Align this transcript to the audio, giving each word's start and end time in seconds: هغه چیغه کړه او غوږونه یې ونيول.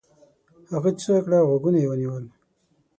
هغه 0.71 0.89
چیغه 1.01 1.19
کړه 1.25 1.37
او 1.41 1.47
غوږونه 1.49 1.77
یې 1.81 1.87
ونيول. 1.89 2.25